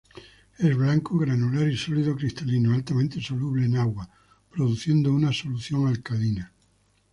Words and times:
Es 0.57 0.75
blanco, 0.75 1.15
granular 1.19 1.67
y 1.69 1.77
sólido 1.77 2.15
cristalino, 2.15 2.73
altamente 2.73 3.21
soluble 3.21 3.67
en 3.67 3.75
agua, 3.77 4.09
produciendo 4.49 5.13
una 5.13 5.31
solución 5.31 5.85
alcalina. 5.85 6.51